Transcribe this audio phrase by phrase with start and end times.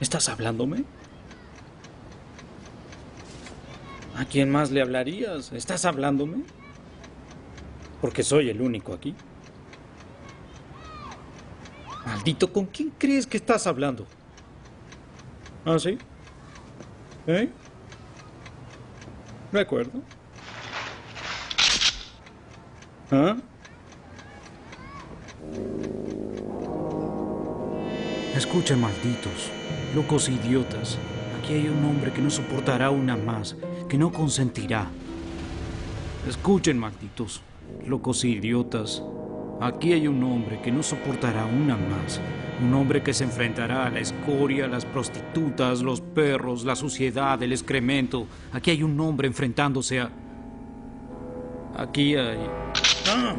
[0.00, 0.84] ¿Estás hablándome?
[4.16, 5.52] ¿A quién más le hablarías?
[5.52, 6.44] ¿Estás hablándome?
[8.00, 9.14] Porque soy el único aquí.
[12.06, 14.06] Maldito, ¿con quién crees que estás hablando?
[15.64, 15.98] ¿Ah, sí?
[17.26, 17.50] ¿Eh?
[19.52, 20.00] ¿De acuerdo?
[23.10, 23.36] ¿Ah?
[28.48, 29.50] Escuchen, malditos,
[29.94, 30.96] locos idiotas.
[31.38, 33.54] Aquí hay un hombre que no soportará una más,
[33.90, 34.86] que no consentirá.
[36.26, 37.42] Escuchen, malditos,
[37.86, 39.02] locos idiotas.
[39.60, 42.22] Aquí hay un hombre que no soportará una más.
[42.62, 47.52] Un hombre que se enfrentará a la escoria, las prostitutas, los perros, la suciedad, el
[47.52, 48.26] excremento.
[48.54, 50.10] Aquí hay un hombre enfrentándose a...
[51.76, 52.38] Aquí hay...
[53.10, 53.36] ¡Ah!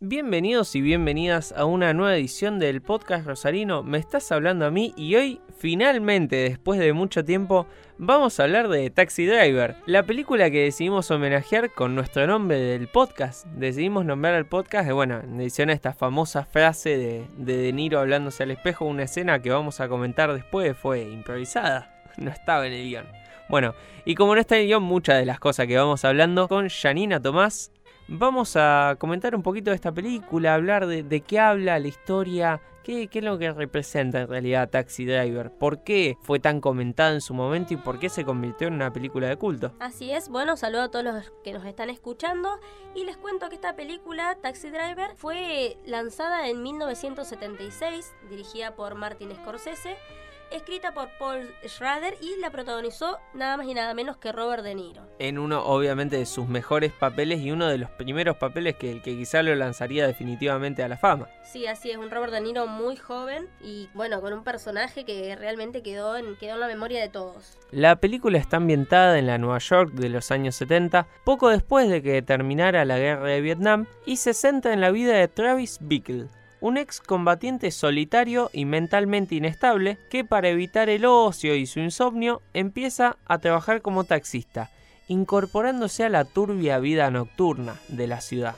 [0.00, 3.82] Bienvenidos y bienvenidas a una nueva edición del podcast Rosarino.
[3.82, 8.68] Me estás hablando a mí y hoy, finalmente, después de mucho tiempo, vamos a hablar
[8.68, 13.46] de Taxi Driver, la película que decidimos homenajear con nuestro nombre del podcast.
[13.46, 17.98] Decidimos nombrar al podcast, bueno, en edición a esta famosa frase de, de De Niro
[17.98, 22.74] hablándose al espejo, una escena que vamos a comentar después fue improvisada, no estaba en
[22.74, 23.06] el guion.
[23.48, 26.48] Bueno, y como no está en el guion, muchas de las cosas que vamos hablando
[26.48, 27.72] con Janina Tomás
[28.08, 33.08] vamos a comentar un poquito de esta película, hablar de, qué habla la historia, qué,
[33.12, 37.34] es lo que representa en realidad Taxi Driver, por qué fue tan comentada en su
[37.34, 39.72] momento y por qué se convirtió en una película de culto.
[39.78, 42.58] Así es, bueno, saludo a todos los que nos están escuchando
[42.94, 49.34] y les cuento que esta película, Taxi Driver, fue lanzada en 1976, dirigida por Martin
[49.34, 49.96] Scorsese
[50.54, 54.74] escrita por Paul Schrader y la protagonizó nada más y nada menos que Robert De
[54.74, 55.02] Niro.
[55.18, 59.16] En uno, obviamente, de sus mejores papeles y uno de los primeros papeles que, que
[59.16, 61.28] quizá lo lanzaría definitivamente a la fama.
[61.44, 65.36] Sí, así es, un Robert De Niro muy joven y bueno, con un personaje que
[65.36, 67.58] realmente quedó en, quedó en la memoria de todos.
[67.70, 72.02] La película está ambientada en la Nueva York de los años 70, poco después de
[72.02, 76.28] que terminara la guerra de Vietnam, y se centra en la vida de Travis Bickle
[76.62, 83.16] un excombatiente solitario y mentalmente inestable que para evitar el ocio y su insomnio empieza
[83.26, 84.70] a trabajar como taxista,
[85.08, 88.54] incorporándose a la turbia vida nocturna de la ciudad.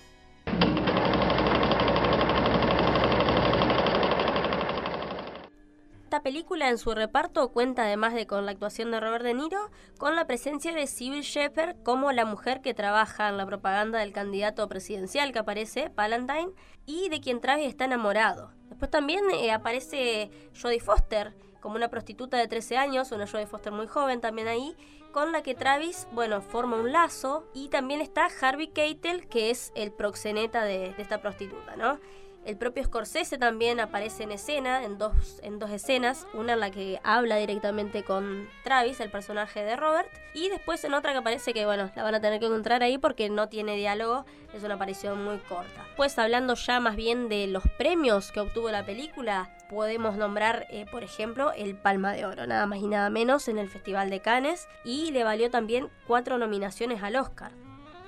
[6.14, 9.72] Esta película en su reparto cuenta además de con la actuación de Robert De Niro,
[9.98, 14.12] con la presencia de Sybil Shepherd como la mujer que trabaja en la propaganda del
[14.12, 16.52] candidato presidencial que aparece, Palantine,
[16.86, 18.52] y de quien Travis está enamorado.
[18.68, 23.72] Después también eh, aparece Jodie Foster como una prostituta de 13 años, una Jodie Foster
[23.72, 24.76] muy joven también ahí,
[25.10, 27.50] con la que Travis, bueno, forma un lazo.
[27.54, 31.98] Y también está Harvey Keitel, que es el proxeneta de, de esta prostituta, ¿no?
[32.44, 36.70] El propio Scorsese también aparece en escena, en dos, en dos escenas, una en la
[36.70, 41.54] que habla directamente con Travis, el personaje de Robert, y después en otra que aparece
[41.54, 44.74] que, bueno, la van a tener que encontrar ahí porque no tiene diálogo, es una
[44.74, 45.86] aparición muy corta.
[45.96, 50.84] Pues hablando ya más bien de los premios que obtuvo la película, podemos nombrar, eh,
[50.90, 54.20] por ejemplo, el Palma de Oro, nada más y nada menos, en el Festival de
[54.20, 57.52] Cannes, y le valió también cuatro nominaciones al Oscar.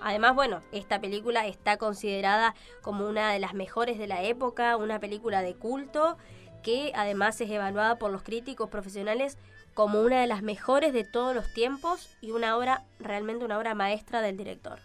[0.07, 5.01] Además, bueno, esta película está considerada como una de las mejores de la época, una
[5.01, 6.17] película de culto
[6.63, 9.37] que además es evaluada por los críticos profesionales
[9.75, 13.75] como una de las mejores de todos los tiempos y una obra, realmente una obra
[13.75, 14.79] maestra del director.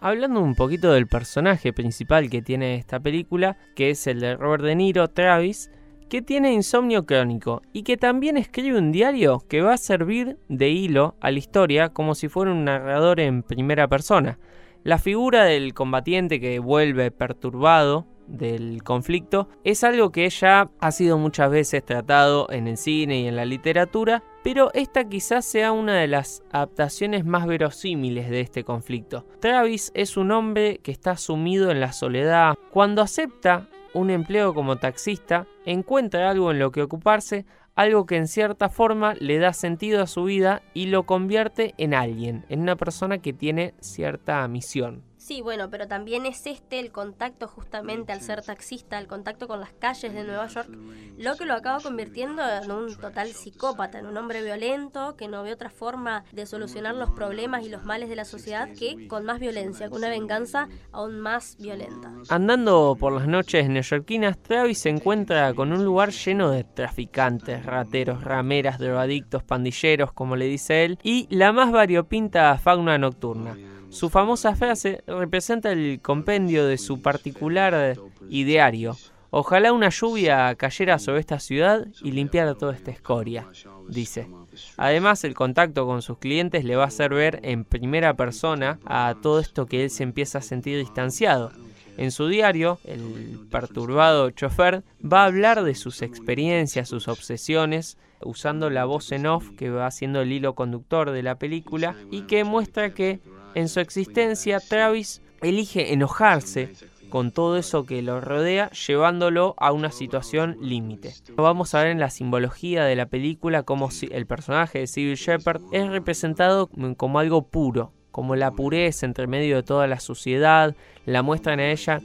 [0.00, 4.64] Hablando un poquito del personaje principal que tiene esta película, que es el de Robert
[4.64, 5.70] De Niro, Travis,
[6.08, 10.70] que tiene insomnio crónico y que también escribe un diario que va a servir de
[10.70, 14.38] hilo a la historia como si fuera un narrador en primera persona.
[14.84, 21.18] La figura del combatiente que vuelve perturbado del conflicto es algo que ya ha sido
[21.18, 25.96] muchas veces tratado en el cine y en la literatura, pero esta quizás sea una
[25.96, 29.26] de las adaptaciones más verosímiles de este conflicto.
[29.40, 32.54] Travis es un hombre que está sumido en la soledad.
[32.70, 38.28] Cuando acepta un empleo como taxista, encuentra algo en lo que ocuparse, algo que en
[38.28, 42.76] cierta forma le da sentido a su vida y lo convierte en alguien, en una
[42.76, 45.07] persona que tiene cierta misión.
[45.28, 49.60] Sí, bueno, pero también es este el contacto justamente al ser taxista, el contacto con
[49.60, 50.70] las calles de Nueva York,
[51.18, 55.42] lo que lo acaba convirtiendo en un total psicópata, en un hombre violento que no
[55.42, 59.26] ve otra forma de solucionar los problemas y los males de la sociedad que con
[59.26, 62.10] más violencia, con una venganza aún más violenta.
[62.30, 68.24] Andando por las noches neoyorquinas, Travis se encuentra con un lugar lleno de traficantes, rateros,
[68.24, 73.54] rameras, drogadictos, pandilleros, como le dice él, y la más variopinta fauna nocturna.
[73.90, 77.96] Su famosa frase representa el compendio de su particular
[78.28, 78.96] ideario.
[79.30, 83.46] Ojalá una lluvia cayera sobre esta ciudad y limpiara toda esta escoria,
[83.88, 84.28] dice.
[84.76, 89.16] Además, el contacto con sus clientes le va a hacer ver en primera persona a
[89.20, 91.52] todo esto que él se empieza a sentir distanciado.
[91.98, 98.70] En su diario, el perturbado chofer va a hablar de sus experiencias, sus obsesiones, usando
[98.70, 102.44] la voz en off que va siendo el hilo conductor de la película y que
[102.44, 103.20] muestra que
[103.58, 106.72] en su existencia, Travis elige enojarse
[107.10, 111.14] con todo eso que lo rodea, llevándolo a una situación límite.
[111.34, 115.62] Vamos a ver en la simbología de la película cómo el personaje de Civil Shepard
[115.72, 121.22] es representado como algo puro, como la pureza entre medio de toda la suciedad, la
[121.22, 122.00] muestran a ella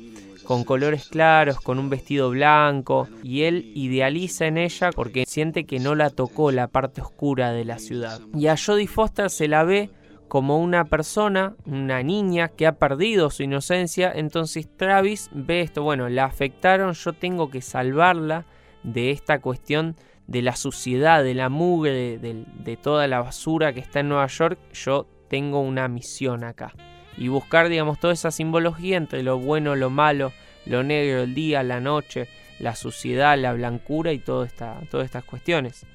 [0.45, 5.79] con colores claros, con un vestido blanco, y él idealiza en ella porque siente que
[5.79, 8.19] no la tocó la parte oscura de la ciudad.
[8.35, 9.89] Y a Jodie Foster se la ve
[10.33, 16.09] como una persona, una niña que ha perdido su inocencia, entonces Travis ve esto, bueno,
[16.09, 18.47] la afectaron, yo tengo que salvarla
[18.81, 19.95] de esta cuestión
[20.25, 24.57] de la suciedad, de la mugre, de, toda la basura que está en Nueva York,
[24.73, 26.73] yo tengo una misión acá.
[27.15, 30.33] Y buscar, digamos, toda esa simbología entre lo bueno, lo malo,
[30.65, 32.27] lo negro, el día, la noche,
[32.57, 35.85] la suciedad, la blancura y todas estas cuestiones.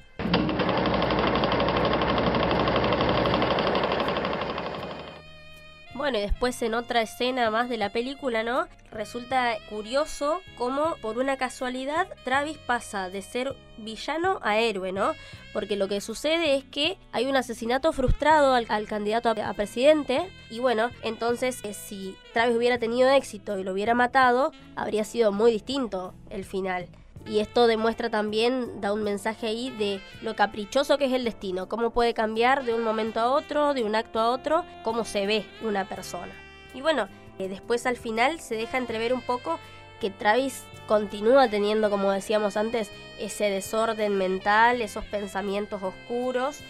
[5.99, 8.69] Bueno, y después en otra escena más de la película, ¿no?
[8.89, 15.11] Resulta curioso cómo por una casualidad Travis pasa de ser villano a héroe, ¿no?
[15.51, 20.59] Porque lo que sucede es que hay un asesinato frustrado al, candidato a, presidente y
[20.59, 25.51] bueno, entonces eh, si Travis hubiera tenido éxito y lo hubiera matado, habría sido muy
[25.51, 26.87] distinto el final.
[27.29, 31.69] Y esto demuestra también, da un mensaje ahí de lo caprichoso que es el destino,
[31.69, 35.27] cómo puede cambiar de un momento a otro, de un acto a otro, cómo se
[35.27, 36.33] ve una persona.
[36.73, 39.59] Y bueno, eh, después al final se deja entrever un poco
[40.01, 42.89] que Travis continúa teniendo, como decíamos antes,
[43.19, 46.61] ese desorden mental, esos pensamientos oscuros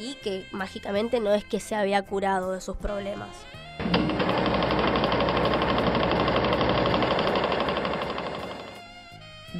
[0.00, 3.28] y que mágicamente no es que se había curado de sus problemas.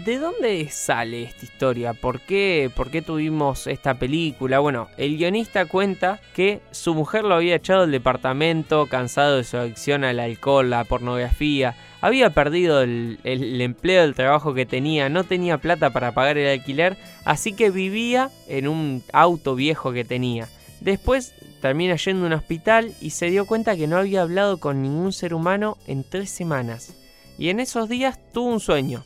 [0.08, 1.92] ¿De dónde sale esta historia?
[1.92, 4.58] ¿Por qué, ¿Por qué tuvimos esta película?
[4.58, 9.58] Bueno, el guionista cuenta que su mujer lo había echado del departamento, cansado de su
[9.58, 15.24] adicción al alcohol, la pornografía, había perdido el, el, empleo, el trabajo que tenía, no
[15.24, 16.96] tenía plata para pagar el alquiler,
[17.26, 20.48] así que vivía en un auto viejo que tenía.
[20.80, 24.80] Después termina yendo a un hospital y se dio cuenta que no había hablado con
[24.80, 26.94] ningún ser humano en tres semanas.
[27.36, 29.04] Y en esos días tuvo un sueño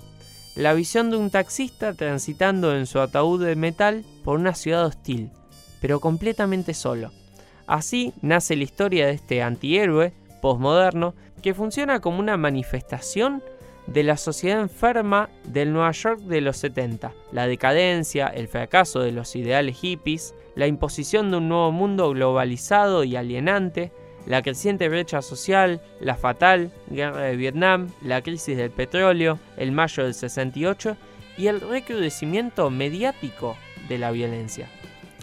[0.54, 5.30] la visión de un taxista transitando en su ataúd de metal por una ciudad hostil,
[5.80, 7.10] pero completamente solo.
[7.66, 13.42] Así nace la historia de este antihéroe postmoderno que funciona como una manifestación
[13.86, 19.12] de la sociedad enferma del Nueva York de los 70, la decadencia, el fracaso de
[19.12, 23.92] los ideales hippies, la imposición de un nuevo mundo globalizado y alienante,
[24.26, 30.04] la creciente brecha social, la fatal guerra de Vietnam, la crisis del petróleo, el mayo
[30.04, 30.96] del 68
[31.36, 33.56] y el recrudecimiento mediático
[33.88, 34.68] de la violencia.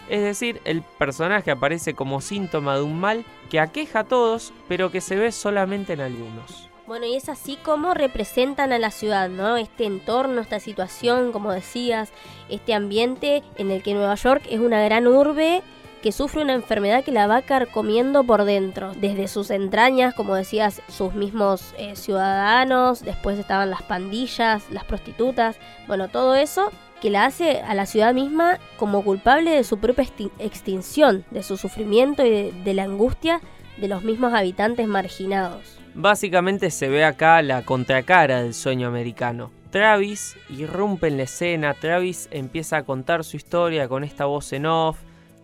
[0.08, 4.90] Es decir, el personaje aparece como síntoma de un mal que aqueja a todos, pero
[4.90, 6.68] que se ve solamente en algunos.
[6.90, 9.56] Bueno, y es así como representan a la ciudad, ¿no?
[9.56, 12.10] Este entorno, esta situación, como decías,
[12.48, 15.62] este ambiente en el que Nueva York es una gran urbe
[16.02, 20.82] que sufre una enfermedad que la va carcomiendo por dentro, desde sus entrañas, como decías,
[20.88, 27.24] sus mismos eh, ciudadanos, después estaban las pandillas, las prostitutas, bueno, todo eso que la
[27.24, 30.06] hace a la ciudad misma como culpable de su propia
[30.38, 33.40] extinción, de su sufrimiento y de la angustia
[33.78, 35.78] de los mismos habitantes marginados.
[35.94, 39.50] Básicamente se ve acá la contracara del sueño americano.
[39.70, 44.66] Travis irrumpe en la escena, Travis empieza a contar su historia con esta voz en
[44.66, 44.98] off,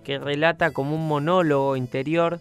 [0.06, 2.38] que relata como un monólogo interior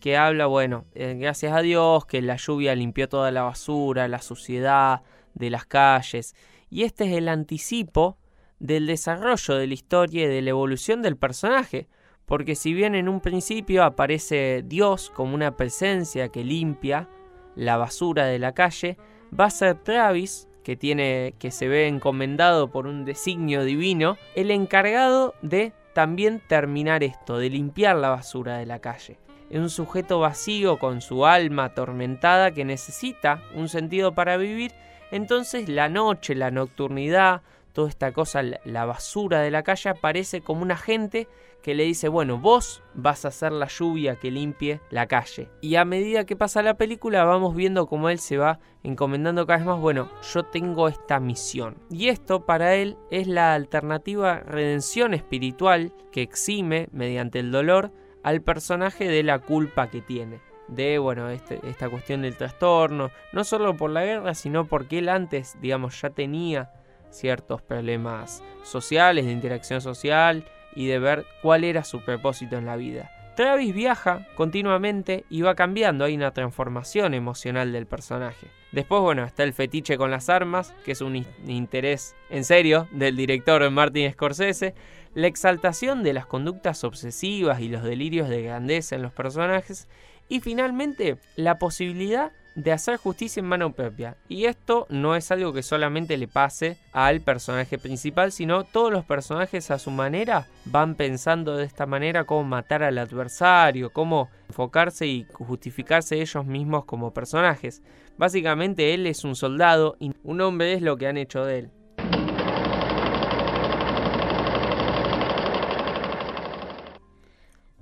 [0.00, 4.22] que habla, bueno, eh, gracias a Dios que la lluvia limpió toda la basura, la
[4.22, 5.02] suciedad
[5.34, 6.36] de las calles.
[6.70, 8.18] Y este es el anticipo
[8.60, 11.88] del desarrollo de la historia y de la evolución del personaje.
[12.24, 17.08] Porque si bien en un principio aparece Dios como una presencia que limpia
[17.56, 18.96] la basura de la calle,
[19.36, 24.52] va a ser Travis, que tiene que se ve encomendado por un designio divino, el
[24.52, 29.18] encargado de también terminar esto, de limpiar la basura de la calle.
[29.50, 34.70] Es un sujeto vacío con su alma atormentada que necesita un sentido para vivir,
[35.10, 40.62] entonces la noche, la nocturnidad, toda esta cosa, la basura de la calle aparece como
[40.62, 41.26] un agente
[41.62, 45.50] que le dice, bueno, vos vas a hacer la lluvia que limpie la calle.
[45.60, 49.58] Y a medida que pasa la película vamos viendo cómo él se va encomendando cada
[49.58, 51.76] vez más, bueno, yo tengo esta misión.
[51.90, 58.42] Y esto para él es la alternativa redención espiritual que exime mediante el dolor al
[58.42, 63.74] personaje de la culpa que tiene de bueno este, esta cuestión del trastorno no solo
[63.74, 66.70] por la guerra sino porque él antes digamos ya tenía
[67.08, 70.44] ciertos problemas sociales de interacción social
[70.78, 73.10] y de ver cuál era su propósito en la vida.
[73.34, 78.46] Travis viaja continuamente y va cambiando, hay una transformación emocional del personaje.
[78.70, 83.16] Después, bueno, está el fetiche con las armas, que es un interés en serio del
[83.16, 84.76] director Martin Scorsese,
[85.14, 89.88] la exaltación de las conductas obsesivas y los delirios de grandeza en los personajes,
[90.28, 94.16] y finalmente la posibilidad de hacer justicia en mano propia.
[94.28, 99.04] Y esto no es algo que solamente le pase al personaje principal, sino todos los
[99.04, 105.06] personajes a su manera van pensando de esta manera cómo matar al adversario, cómo enfocarse
[105.06, 107.80] y justificarse ellos mismos como personajes.
[108.16, 111.70] Básicamente él es un soldado y un hombre es lo que han hecho de él.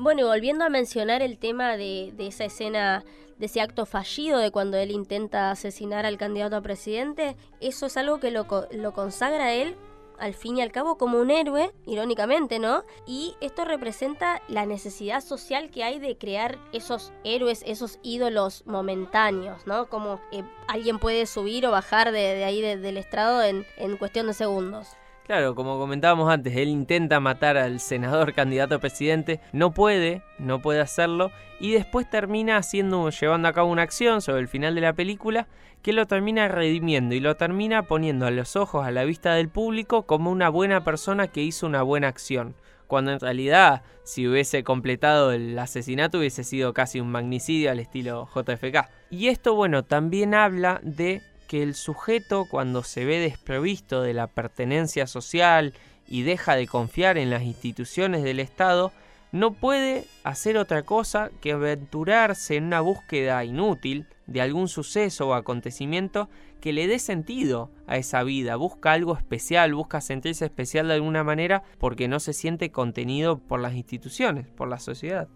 [0.06, 3.04] Bueno, y volviendo a mencionar el tema de, de esa escena
[3.38, 7.96] de ese acto fallido de cuando él intenta asesinar al candidato a presidente, eso es
[7.96, 9.74] algo que lo, lo consagra a él
[10.20, 12.84] al fin y al cabo como un héroe, irónicamente, ¿no?
[13.04, 19.66] Y esto representa la necesidad social que hay de crear esos héroes, esos ídolos momentáneos,
[19.66, 19.88] ¿no?
[19.88, 24.34] Como eh, alguien puede subir o bajar de, ahí del estrado en, en cuestión de
[24.34, 24.96] segundos.
[25.26, 30.62] Claro, como comentábamos antes, él intenta matar al senador candidato a presidente, no puede, no
[30.62, 34.82] puede hacerlo, y después termina haciendo, llevando a cabo una acción sobre el final de
[34.82, 35.48] la película
[35.82, 39.48] que lo termina redimiendo y lo termina poniendo a los ojos, a la vista del
[39.48, 42.54] público, como una buena persona que hizo una buena acción.
[42.86, 48.28] Cuando en realidad, si hubiese completado el asesinato, hubiese sido casi un magnicidio al estilo
[48.32, 48.88] JFK.
[49.10, 54.26] Y esto, bueno, también habla de que el sujeto cuando se ve desprovisto de la
[54.26, 55.74] pertenencia social
[56.08, 58.92] y deja de confiar en las instituciones del Estado,
[59.32, 65.34] no puede hacer otra cosa que aventurarse en una búsqueda inútil de algún suceso o
[65.34, 66.28] acontecimiento
[66.60, 71.22] que le dé sentido a esa vida, busca algo especial, busca sentirse especial de alguna
[71.22, 75.28] manera porque no se siente contenido por las instituciones, por la sociedad.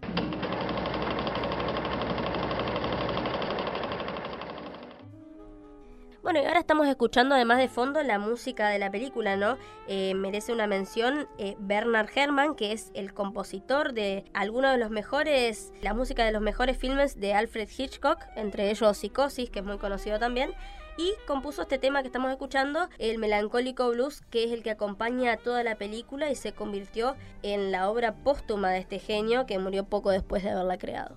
[6.31, 9.59] Bueno, y ahora estamos escuchando además de fondo la música de la película, ¿no?
[9.89, 14.91] Eh, merece una mención eh, Bernard Herrmann, que es el compositor de algunos de los
[14.91, 19.65] mejores, la música de los mejores filmes de Alfred Hitchcock, entre ellos Psicosis, que es
[19.65, 20.55] muy conocido también
[20.97, 25.33] y compuso este tema que estamos escuchando, el melancólico blues, que es el que acompaña
[25.33, 29.59] a toda la película y se convirtió en la obra póstuma de este genio que
[29.59, 31.17] murió poco después de haberla creado.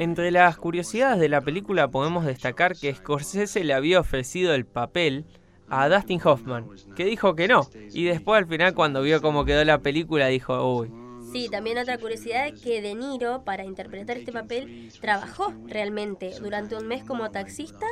[0.00, 5.26] Entre las curiosidades de la película podemos destacar que Scorsese le había ofrecido el papel
[5.68, 9.62] a Dustin Hoffman, que dijo que no, y después al final cuando vio cómo quedó
[9.62, 10.90] la película dijo, uy,
[11.32, 16.76] Sí, también otra curiosidad es que De Niro, para interpretar este papel, trabajó realmente durante
[16.76, 17.86] un mes como taxista.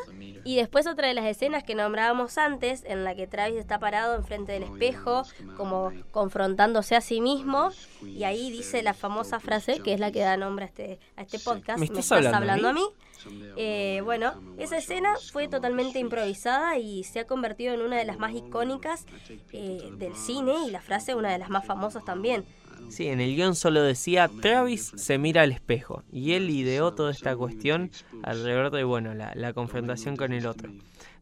[0.44, 4.16] Y después otra de las escenas que nombrábamos antes, en la que Travis está parado
[4.16, 5.22] enfrente del espejo,
[5.56, 7.70] como confrontándose a sí mismo.
[8.02, 11.22] Y ahí dice la famosa frase, que es la que da nombre a este, a
[11.22, 11.78] este podcast.
[11.78, 12.84] ¿Me estás, hablando, a mí?
[13.56, 18.18] Eh, bueno, esa escena fue totalmente improvisada y se ha convertido en una de las
[18.18, 19.06] más icónicas
[19.52, 22.44] eh, del cine y la frase una de las más famosas también.
[22.88, 27.10] Sí, en el guion solo decía Travis se mira al espejo y él ideó toda
[27.10, 27.90] esta cuestión
[28.22, 30.70] alrededor de bueno la, confrontación con el otro.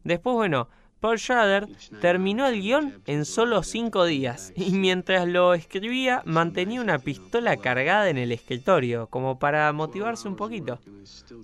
[0.03, 1.67] Después, bueno, Paul Schrader
[2.01, 8.09] terminó el guion en solo cinco días y mientras lo escribía mantenía una pistola cargada
[8.09, 10.79] en el escritorio, como para motivarse un poquito.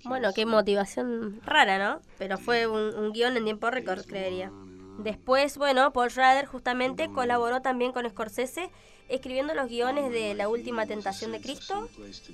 [0.06, 2.02] Bueno, qué motivación rara, ¿no?
[2.18, 4.52] Pero fue un, un guion en tiempo récord, creería.
[4.98, 8.70] Después, bueno, Paul Schrader justamente colaboró también con Scorsese
[9.10, 11.88] escribiendo los guiones de La Última Tentación de Cristo,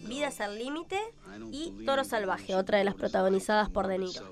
[0.07, 0.99] Vidas al Límite
[1.51, 4.23] y Toro Salvaje, otra de las protagonizadas por De Niro.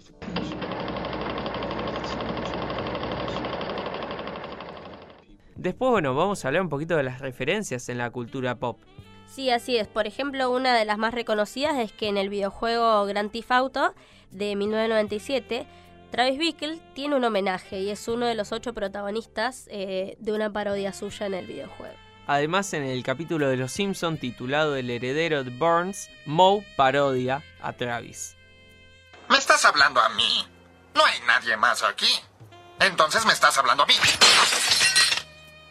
[5.55, 8.79] Después, bueno, vamos a hablar un poquito de las referencias en la cultura pop.
[9.27, 9.87] Sí, así es.
[9.87, 13.93] Por ejemplo, una de las más reconocidas es que en el videojuego Grand Theft Auto
[14.31, 15.67] de 1997,
[16.11, 20.51] Travis Bickle tiene un homenaje y es uno de los ocho protagonistas eh, de una
[20.53, 22.06] parodia suya en el videojuego.
[22.27, 27.71] Además, en el capítulo de Los Simpson titulado El heredero de Burns, Moe parodia a
[27.71, 28.35] Travis.
[29.29, 30.45] ¿Me estás hablando a mí?
[30.93, 32.19] No hay nadie más aquí.
[32.81, 33.93] Entonces me estás hablando a mí.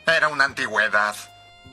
[0.06, 1.14] Era una antigüedad.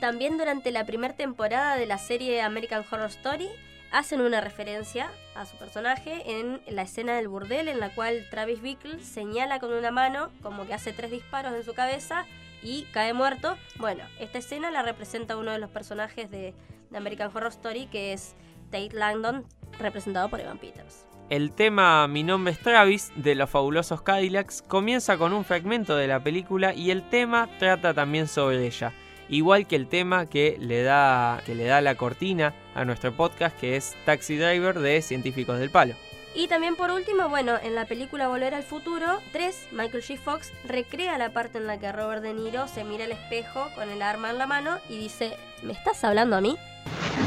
[0.01, 3.49] También durante la primera temporada de la serie American Horror Story
[3.93, 8.61] hacen una referencia a su personaje en la escena del burdel en la cual Travis
[8.61, 12.25] Bickle señala con una mano como que hace tres disparos en su cabeza
[12.63, 13.57] y cae muerto.
[13.77, 16.53] Bueno, esta escena la representa uno de los personajes de,
[16.95, 18.35] American Horror Story que es
[18.69, 19.45] Tate Langdon
[19.79, 21.07] representado por Evan Peters.
[21.29, 26.07] El tema Mi nombre es Travis de los fabulosos Cadillacs comienza con un fragmento de
[26.07, 28.93] la película y el tema trata también sobre ella.
[29.29, 33.57] Igual que el tema que le da, que le da la cortina a nuestro podcast
[33.59, 35.95] que es Taxi Driver de Científicos del Palo.
[36.35, 40.17] Y también por último, bueno, en la película Volver al Futuro 3, Michael G.
[40.17, 43.89] Fox recrea la parte en la que Robert De Niro se mira al espejo con
[43.89, 46.57] el arma en la mano y dice, ¿me estás hablando a mí?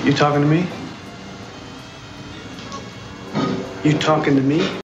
[0.05, 0.65] You talking to me?
[3.85, 4.69] You talking to me?